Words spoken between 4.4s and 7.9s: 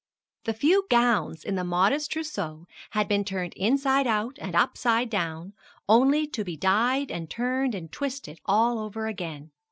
and upside down, only to be dyed and turned